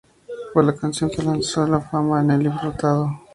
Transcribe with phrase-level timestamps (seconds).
[0.51, 3.07] Fue la canción que lanzó a la fama a Nelly Furtado.